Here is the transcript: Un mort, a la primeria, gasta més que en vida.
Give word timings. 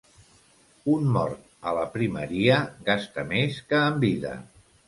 Un 0.93 1.11
mort, 1.17 1.43
a 1.71 1.75
la 1.79 1.83
primeria, 1.97 2.57
gasta 2.91 3.29
més 3.37 3.63
que 3.71 3.87
en 3.93 4.05
vida. 4.09 4.37